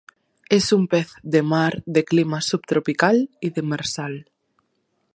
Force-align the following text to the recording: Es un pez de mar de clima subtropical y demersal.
Es 0.55 0.69
un 0.77 0.87
pez 0.93 1.11
de 1.35 1.41
mar 1.51 1.83
de 1.85 2.03
clima 2.03 2.41
subtropical 2.41 3.29
y 3.39 3.51
demersal. 3.51 4.25